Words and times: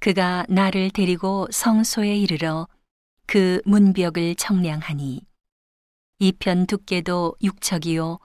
그가 0.00 0.46
나를 0.48 0.90
데리고 0.90 1.46
성소에 1.50 2.16
이르러 2.16 2.66
그 3.26 3.60
문벽을 3.64 4.34
청량하니 4.34 5.22
이 6.20 6.32
편 6.32 6.66
두께도 6.66 7.36
육척이요 7.42 8.18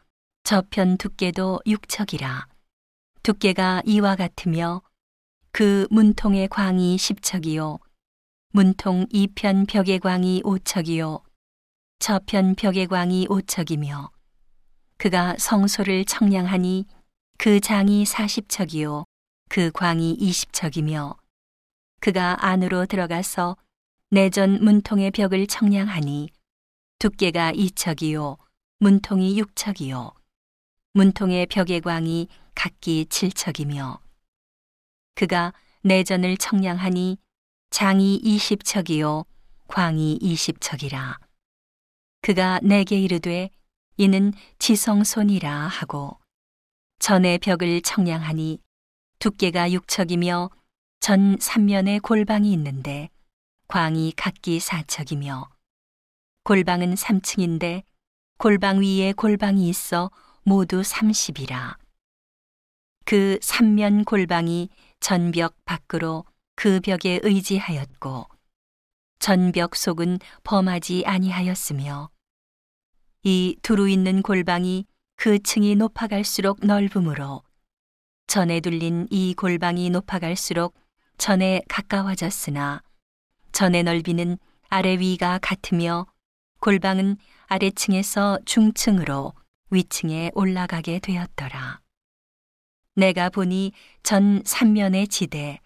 저편 0.44 0.98
두께도 0.98 1.60
육척이라. 1.66 2.48
두께가 3.24 3.82
이와 3.86 4.16
같으며 4.16 4.82
그 5.52 5.88
문통의 5.90 6.48
광이 6.48 6.98
십척이요 6.98 7.80
문통 8.54 9.06
이 9.12 9.28
편 9.28 9.66
벽의 9.66 10.00
광이 10.00 10.42
오척이요 10.46 11.24
저편 12.00 12.56
벽의 12.56 12.88
광이 12.88 13.28
오척이며 13.30 14.12
그가 14.98 15.36
성소를 15.38 16.06
청량하니 16.06 16.86
그 17.38 17.60
장이 17.60 18.06
사십척이요 18.06 19.04
그 19.50 19.72
광이 19.72 20.12
이십척이며 20.14 21.16
그가 22.06 22.38
안으로 22.46 22.86
들어가서 22.86 23.58
내전 24.12 24.64
문통의 24.64 25.10
벽을 25.10 25.48
청량하니 25.48 26.30
두께가 27.00 27.52
이척이요 27.56 28.38
문통이 28.78 29.40
육척이요. 29.40 30.14
문통의 30.94 31.48
벽의 31.48 31.82
광이 31.82 32.28
각기 32.54 33.08
칠척이며 33.08 34.00
그가 35.16 35.52
내전을 35.82 36.38
청량하니 36.38 37.18
장이 37.72 38.18
이십척이요 38.18 39.26
광이 39.68 40.20
이십척이라. 40.22 41.18
그가 42.22 42.60
내게 42.62 43.00
이르되 43.00 43.50
이는 43.98 44.32
지성손이라 44.60 45.52
하고 45.52 46.20
전의 47.00 47.40
벽을 47.40 47.82
청량하니 47.82 48.60
두께가 49.18 49.72
육척이며 49.72 50.52
전 51.00 51.38
삼면에 51.40 52.00
골방이 52.00 52.52
있는데 52.54 53.10
광이 53.68 54.14
각기 54.16 54.60
사척이며 54.60 55.50
골방은 56.44 56.96
삼층인데 56.96 57.84
골방 58.38 58.82
위에 58.82 59.14
골방이 59.14 59.70
있어 59.70 60.12
모두 60.44 60.84
삼십이라. 60.84 61.78
그 63.06 63.40
삼면 63.42 64.06
골방이 64.06 64.70
전벽 65.00 65.56
밖으로 65.66 66.26
그 66.56 66.80
벽에 66.82 67.20
의지하였고 67.24 68.28
전벽 69.20 69.76
속은 69.76 70.20
범하지 70.44 71.04
아니하였으며 71.06 72.10
이 73.24 73.58
두루 73.62 73.90
있는 73.90 74.22
골방이 74.22 74.86
그 75.16 75.40
층이 75.40 75.76
높아갈수록 75.76 76.60
넓음으로 76.66 77.42
전에 78.28 78.60
둘린 78.60 79.08
이 79.10 79.34
골방이 79.34 79.90
높아갈수록 79.90 80.76
전에 81.18 81.62
가까워졌으나 81.68 82.82
전의 83.52 83.84
넓이는 83.84 84.38
아래 84.70 85.00
위가 85.00 85.40
같으며 85.42 86.06
골방은 86.60 87.18
아래층에서 87.48 88.40
중층으로 88.46 89.34
위층에 89.70 90.32
올라가게 90.34 91.00
되었더라. 91.00 91.80
내가 92.96 93.30
보니 93.30 93.72
전 94.04 94.42
삼면의 94.46 95.08
지대, 95.08 95.60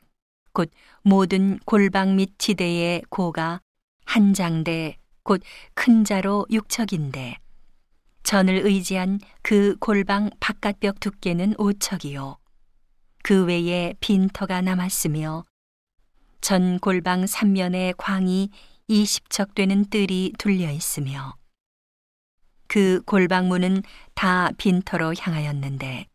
곧 0.51 0.71
모든 1.03 1.59
골방 1.59 2.15
및 2.15 2.37
지대의 2.37 3.03
고가 3.09 3.61
한 4.05 4.33
장대, 4.33 4.97
곧 5.23 5.41
큰 5.75 6.03
자로 6.03 6.45
육척인데, 6.49 7.37
전을 8.23 8.65
의지한 8.65 9.19
그 9.41 9.75
골방 9.79 10.31
바깥벽 10.39 10.99
두께는 10.99 11.55
오척이요. 11.57 12.37
그 13.23 13.45
외에 13.45 13.93
빈터가 13.99 14.61
남았으며, 14.61 15.45
전 16.41 16.79
골방 16.79 17.27
삼면에 17.27 17.93
광이 17.97 18.49
20척 18.89 19.53
되는 19.53 19.85
뜰이 19.85 20.33
둘려 20.37 20.71
있으며 20.71 21.35
그 22.67 23.01
골방문은 23.05 23.83
다 24.15 24.51
빈터로 24.57 25.13
향하였는데 25.17 26.07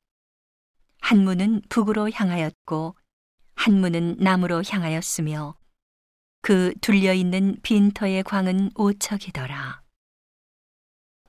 한 1.00 1.24
문은 1.24 1.62
북으로 1.68 2.10
향하였고 2.10 2.96
한 3.54 3.74
문은 3.80 4.16
남으로 4.18 4.62
향하였으며 4.66 5.56
그 6.40 6.74
둘려 6.80 7.12
있는 7.12 7.56
빈터의 7.62 8.22
광은 8.24 8.70
오척이더라. 8.74 9.82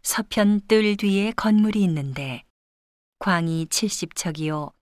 서편 0.02 0.62
뜰 0.68 0.96
뒤에 0.98 1.32
건물이 1.32 1.84
있는데 1.84 2.44
광이 3.20 3.68
70척이요 3.68 4.74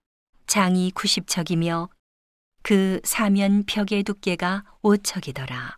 장이 0.54 0.92
90척이며 0.92 1.88
그 2.62 3.00
사면 3.02 3.64
벽의 3.66 4.04
두께가 4.04 4.62
5척이더라. 4.84 5.74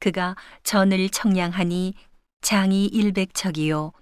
그가 0.00 0.34
전을 0.64 1.08
청량하니 1.10 1.94
장이 2.40 2.86
일백척이요. 2.86 3.92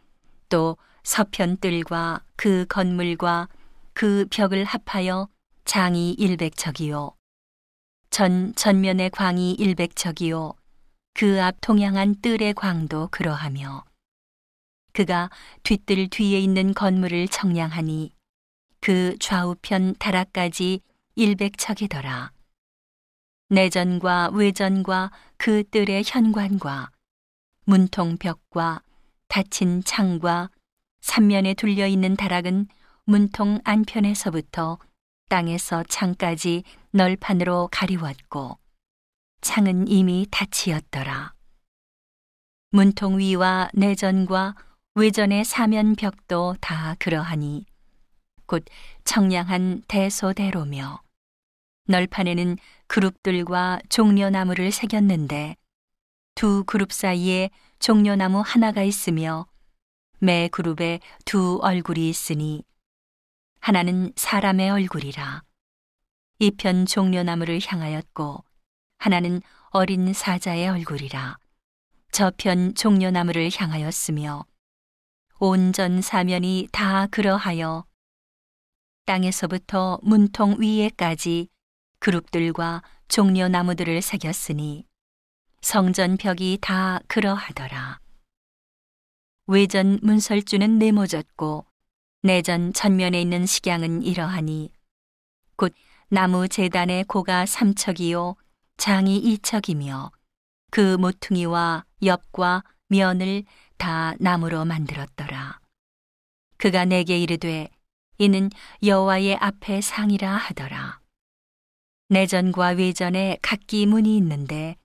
또 0.48 0.78
서편 1.03 1.59
뜰과 1.59 2.22
그 2.37 2.65
건물과 2.71 3.50
그 3.93 4.25
벽을 4.31 4.65
합하여 4.65 5.28
장이 5.66 6.12
일백척이요. 6.12 7.15
전 8.09 8.54
전면의 8.54 9.10
광이 9.10 9.53
일백척이요. 9.53 10.54
그 11.12 11.38
앞 11.38 11.60
동양한 11.60 12.22
뜰의 12.22 12.54
광도 12.54 13.09
그러하며 13.09 13.84
그가 14.94 15.28
뒷뜰 15.65 16.09
뒤에 16.09 16.41
있는 16.41 16.72
건물을 16.72 17.28
청량하니 17.28 18.12
그 18.81 19.17
좌우편 19.21 19.97
다락까지 19.99 20.81
일백척이더라. 21.15 22.33
내전과 23.51 24.31
외전과 24.33 25.11
그 25.37 25.65
뜰의 25.71 26.03
현관과 26.07 26.91
문통벽과 27.65 28.83
닫힌 29.29 29.83
창과 29.85 30.51
삼면에 31.01 31.55
둘려 31.55 31.87
있는 31.87 32.17
다락은 32.17 32.69
문통 33.05 33.61
안편에서부터 33.65 34.79
땅에서 35.29 35.83
창까지 35.85 36.65
널판으로 36.93 37.69
가리웠고 37.71 38.59
창은 39.41 39.89
이미 39.89 40.27
닫히었더라. 40.31 41.35
문통 42.71 43.19
위와 43.19 43.71
내전과 43.75 44.55
외전의 44.95 45.45
사면 45.45 45.97
벽도 45.97 46.57
다 46.61 46.95
그러하니 46.99 47.65
곧 48.50 48.65
청량한 49.05 49.84
대소대로며 49.87 51.00
널판에는 51.84 52.59
그룹들과 52.88 53.78
종려나무를 53.88 54.72
새겼는데 54.72 55.55
두 56.34 56.65
그룹 56.65 56.91
사이에 56.91 57.50
종려나무 57.78 58.43
하나가 58.44 58.83
있으며 58.83 59.47
매 60.19 60.49
그룹에 60.49 60.99
두 61.25 61.60
얼굴이 61.62 62.09
있으니 62.09 62.65
하나는 63.60 64.12
사람의 64.16 64.71
얼굴이라. 64.71 65.44
이편 66.41 66.87
종려나무를 66.87 67.60
향하였고 67.65 68.43
하나는 68.99 69.43
어린 69.71 70.12
사자의 70.12 70.69
얼굴이라. 70.69 71.39
저편 72.10 72.75
종려나무를 72.75 73.49
향하였으며 73.55 74.44
온전 75.39 76.03
사면이 76.03 76.66
다 76.72 77.06
그러하여 77.12 77.84
땅에서부터 79.06 79.99
문통 80.03 80.56
위에까지 80.61 81.49
그룹들과 81.99 82.83
종려 83.09 83.49
나무들을 83.49 84.00
새겼으니 84.03 84.87
성전 85.61 86.16
벽이 86.16 86.59
다 86.61 87.00
그러하더라. 87.09 88.00
외전 89.47 89.99
문설주는 90.03 90.78
네모졌고 90.78 91.66
내전 92.22 92.72
전면에 92.72 93.21
있는 93.21 93.47
식양은 93.47 94.03
이러하니 94.03 94.72
곧 95.56 95.75
나무 96.09 96.49
재단의 96.49 97.05
고가 97.05 97.47
삼척이요 97.47 98.37
장이 98.77 99.16
이척이며 99.16 100.13
그 100.71 100.97
모퉁이와 100.97 101.84
옆과 102.03 102.65
면을 102.89 103.45
다 103.77 104.15
나무로 104.19 104.65
만들었더라. 104.65 105.60
그가 106.57 106.84
내게 106.84 107.19
이르되 107.19 107.69
이는 108.21 108.51
여호와의 108.83 109.37
앞에 109.37 109.81
상이라 109.81 110.31
하더라. 110.31 111.01
내전과 112.11 112.72
외전에 112.72 113.39
각기 113.41 113.87
문이 113.87 114.15
있는데 114.19 114.77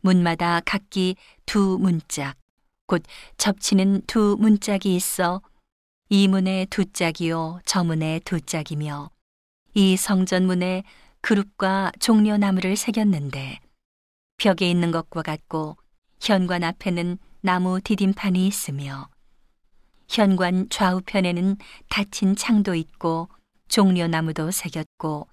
문마다 0.00 0.60
각기 0.64 1.16
두 1.44 1.76
문짝, 1.78 2.38
곧 2.86 3.02
접치는 3.36 4.00
두 4.06 4.38
문짝이 4.40 4.96
있어 4.96 5.42
이 6.08 6.28
문에 6.28 6.66
두 6.70 6.90
짝이요 6.90 7.60
저 7.66 7.84
문에 7.84 8.20
두 8.24 8.40
짝이며 8.40 9.10
이 9.74 9.98
성전 9.98 10.46
문에 10.46 10.82
그룹과 11.20 11.92
종려 12.00 12.38
나무를 12.38 12.76
새겼는데 12.76 13.60
벽에 14.38 14.70
있는 14.70 14.90
것과 14.92 15.20
같고 15.20 15.76
현관 16.22 16.64
앞에는 16.64 17.18
나무 17.42 17.82
디딤판이 17.82 18.46
있으며 18.46 19.11
현관 20.12 20.68
좌우편에는 20.68 21.56
닫힌 21.88 22.36
창도 22.36 22.74
있고 22.74 23.30
종려나무도 23.68 24.50
새겼고 24.50 25.26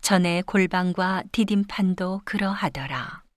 전에 0.00 0.42
골방과 0.42 1.22
디딤판도 1.30 2.22
그러하더라. 2.24 3.27